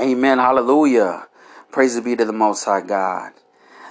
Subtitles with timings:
[0.00, 0.38] Amen.
[0.38, 1.26] Hallelujah.
[1.70, 3.32] Praise be to the Most High God.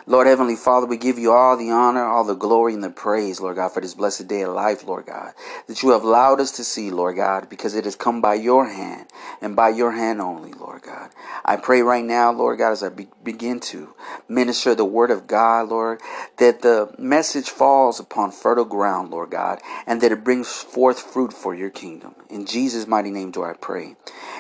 [0.08, 3.40] Lord Heavenly Father, we give you all the honor, all the glory, and the praise,
[3.40, 5.34] Lord God, for this blessed day of life, Lord God,
[5.68, 8.66] that you have allowed us to see, Lord God, because it has come by your
[8.66, 9.06] hand
[9.40, 11.12] and by your hand only, Lord God.
[11.46, 13.94] I pray right now, Lord God, as I be- begin to
[14.28, 16.02] minister the word of God, Lord,
[16.38, 21.32] that the message falls upon fertile ground, Lord God, and that it brings forth fruit
[21.34, 22.16] for your kingdom.
[22.32, 23.96] In Jesus' mighty name do I pray.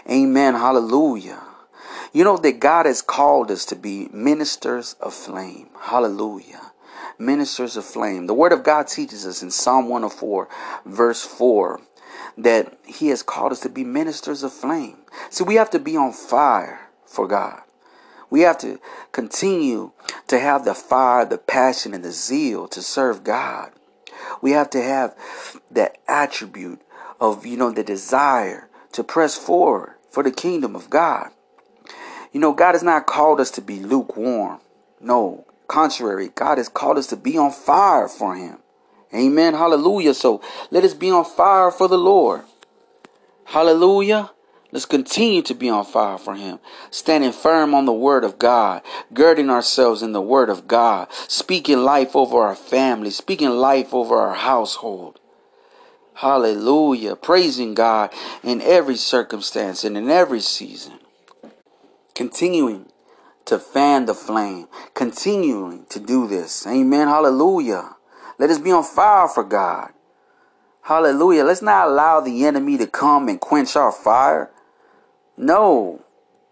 [0.09, 0.55] Amen.
[0.55, 1.43] Hallelujah.
[2.11, 5.69] You know that God has called us to be ministers of flame.
[5.79, 6.71] Hallelujah.
[7.19, 8.25] Ministers of flame.
[8.25, 10.47] The Word of God teaches us in Psalm 104,
[10.85, 11.81] verse 4,
[12.37, 14.97] that He has called us to be ministers of flame.
[15.29, 17.61] See, we have to be on fire for God.
[18.31, 18.79] We have to
[19.11, 19.91] continue
[20.27, 23.71] to have the fire, the passion, and the zeal to serve God.
[24.41, 25.15] We have to have
[25.71, 26.81] that attribute
[27.19, 31.29] of, you know, the desire to press forward for the kingdom of God.
[32.31, 34.59] You know, God has not called us to be lukewarm.
[35.01, 38.57] No, contrary, God has called us to be on fire for Him.
[39.13, 39.55] Amen.
[39.55, 40.13] Hallelujah.
[40.13, 42.43] So let us be on fire for the Lord.
[43.45, 44.31] Hallelujah.
[44.71, 46.59] Let's continue to be on fire for Him,
[46.91, 51.79] standing firm on the Word of God, girding ourselves in the Word of God, speaking
[51.79, 55.19] life over our family, speaking life over our household.
[56.13, 57.15] Hallelujah.
[57.15, 60.99] Praising God in every circumstance and in every season
[62.19, 62.85] continuing
[63.45, 66.67] to fan the flame, continuing to do this.
[66.67, 67.07] Amen.
[67.07, 67.95] Hallelujah.
[68.37, 69.91] Let us be on fire for God.
[70.81, 71.45] Hallelujah.
[71.45, 74.51] Let's not allow the enemy to come and quench our fire.
[75.37, 76.03] No.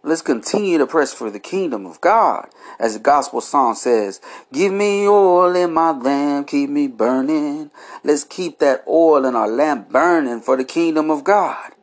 [0.03, 2.47] Let's continue to press for the kingdom of God.
[2.79, 4.21] As the gospel song says,
[4.53, 7.71] Give me oil in my lamp, keep me burning.
[8.05, 11.73] Let's keep that oil in our lamp burning for the kingdom of God.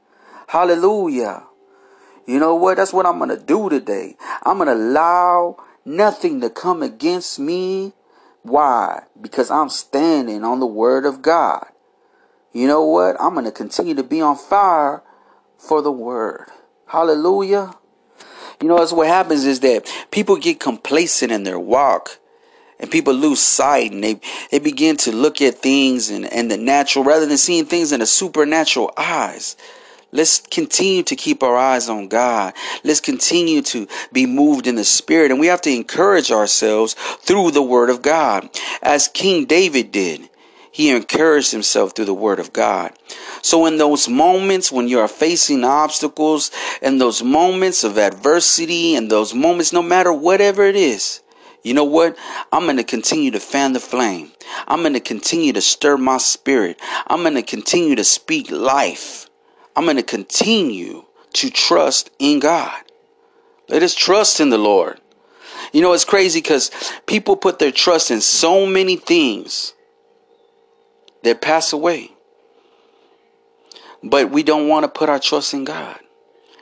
[0.49, 1.43] Hallelujah.
[2.27, 2.77] You know what?
[2.77, 4.17] That's what I'm going to do today.
[4.43, 7.93] I'm going to allow nothing to come against me.
[8.43, 9.05] Why?
[9.21, 11.67] Because I'm standing on the word of God.
[12.53, 13.17] You know what?
[13.21, 15.03] I'm going to continue to be on fire
[15.59, 16.49] for the word.
[16.87, 17.75] Hallelujah.
[18.61, 22.19] You know, that's what happens is that people get complacent in their walk
[22.79, 24.21] and people lose sight and they,
[24.51, 28.01] they begin to look at things and, and the natural rather than seeing things in
[28.01, 29.57] the supernatural eyes.
[30.15, 32.55] Let's continue to keep our eyes on God.
[32.85, 35.33] Let's continue to be moved in the Spirit.
[35.33, 38.49] And we have to encourage ourselves through the Word of God,
[38.81, 40.31] as King David did.
[40.71, 42.93] He encouraged himself through the Word of God.
[43.43, 49.11] So, in those moments when you are facing obstacles, and those moments of adversity, and
[49.11, 51.23] those moments, no matter whatever it is,
[51.65, 52.17] you know what?
[52.53, 54.31] I'm going to continue to fan the flame.
[54.69, 56.79] I'm going to continue to stir my spirit.
[57.09, 59.29] I'm going to continue to speak life.
[59.77, 61.05] I'm going to continue
[61.35, 62.81] to trust in God.
[63.69, 65.01] Let us trust in the Lord.
[65.73, 66.71] You know, it's crazy because
[67.07, 69.75] people put their trust in so many things
[71.23, 72.13] that pass away.
[74.03, 75.99] But we don't want to put our trust in God.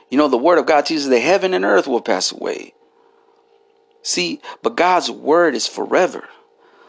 [0.09, 2.73] You know, the Word of God teaches that heaven and earth will pass away.
[4.01, 6.27] See, but God's Word is forever.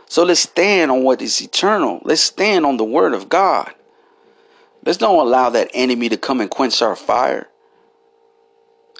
[0.07, 2.01] So let's stand on what is eternal.
[2.05, 3.75] Let's stand on the Word of God.
[4.85, 7.49] Let's don't allow that enemy to come and quench our fire.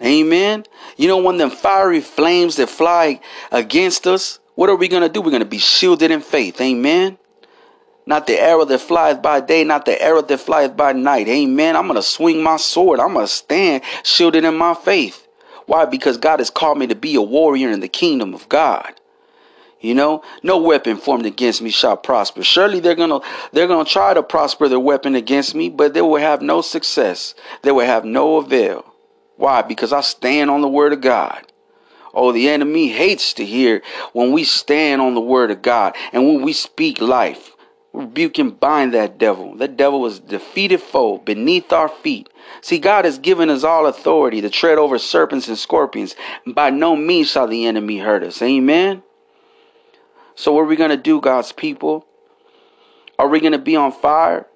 [0.03, 0.65] Amen.
[0.97, 3.21] You know, when them fiery flames that fly
[3.53, 5.21] against us, what are we going to do?
[5.21, 6.61] We're going to be shielded in faith.
[6.61, 7.19] Amen.
[8.07, 11.29] Not the arrow that flies by day, not the arrow that flies by night.
[11.29, 11.77] Amen.
[11.77, 13.01] I'm going to swing my sword.
[13.01, 15.27] I'm going to stand shielded in my faith.
[15.67, 15.87] Why?
[15.87, 18.93] Because God has called me to be a warrior in the kingdom of God.
[19.85, 22.43] You know, no weapon formed against me shall prosper.
[22.43, 23.21] Surely they're gonna
[23.53, 27.35] they're gonna try to prosper their weapon against me, but they will have no success.
[27.61, 28.95] They will have no avail.
[29.37, 29.61] Why?
[29.61, 31.53] Because I stand on the word of God.
[32.15, 33.83] Oh, the enemy hates to hear
[34.15, 37.51] when we stand on the word of God and when we speak life.
[37.93, 39.55] Rebuke and bind that devil.
[39.57, 42.31] That devil was defeated foe beneath our feet.
[42.63, 46.17] See, God has given us all authority to tread over serpents and scorpions.
[46.47, 48.41] By no means shall the enemy hurt us.
[48.41, 49.03] Amen.
[50.35, 52.07] So, what are we going to do, God's people?
[53.19, 54.47] Are we going to be on fire?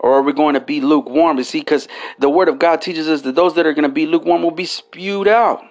[0.00, 1.38] Or are we going to be lukewarm?
[1.38, 1.88] You see, because
[2.18, 4.50] the word of God teaches us that those that are going to be lukewarm will
[4.50, 5.64] be spewed out.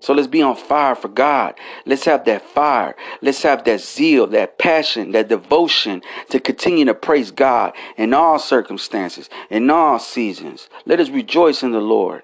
[0.00, 1.56] So let's be on fire for God.
[1.84, 2.94] Let's have that fire.
[3.22, 8.38] Let's have that zeal, that passion, that devotion to continue to praise God in all
[8.38, 10.68] circumstances, in all seasons.
[10.84, 12.22] Let us rejoice in the Lord.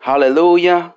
[0.00, 0.94] Hallelujah.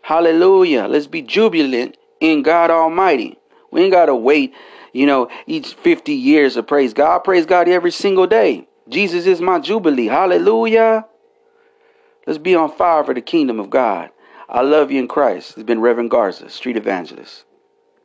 [0.00, 0.86] Hallelujah.
[0.86, 3.38] Let's be jubilant in God Almighty.
[3.70, 4.54] We ain't got to wait
[4.92, 7.16] you know, each 50 years of praise God.
[7.16, 8.66] I praise God every single day.
[8.88, 10.06] Jesus is my jubilee.
[10.06, 11.06] Hallelujah.
[12.26, 14.10] Let's be on fire for the kingdom of God.
[14.48, 15.52] I love you in Christ.
[15.56, 17.44] It's been Reverend Garza, Street Evangelist.